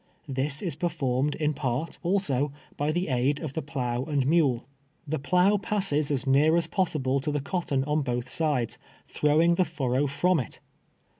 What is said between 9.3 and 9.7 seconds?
ing the